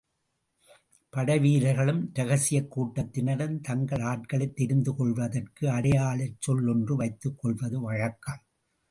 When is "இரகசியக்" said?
2.13-2.79